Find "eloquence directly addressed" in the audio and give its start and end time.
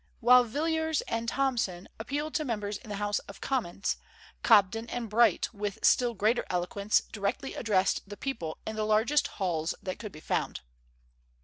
6.49-8.09